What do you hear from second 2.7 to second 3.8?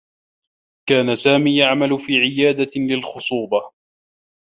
للخصوبة.